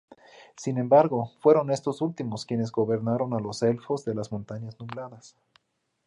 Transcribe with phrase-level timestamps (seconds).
[0.57, 5.35] Sin embargo, fueron estos últimos quienes gobernaron a los Elfos de las Montañas Nubladas.